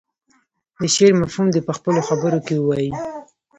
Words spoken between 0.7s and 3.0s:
د شعر مفهوم دې په خپلو خبرو کې ووايي.